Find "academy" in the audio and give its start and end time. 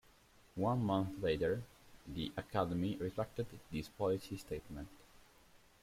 2.35-2.95